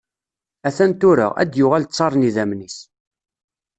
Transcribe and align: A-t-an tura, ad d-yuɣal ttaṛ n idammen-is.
A-t-an 0.67 0.91
tura, 0.99 1.27
ad 1.41 1.47
d-yuɣal 1.51 1.85
ttaṛ 1.85 2.11
n 2.15 2.27
idammen-is. 2.29 2.77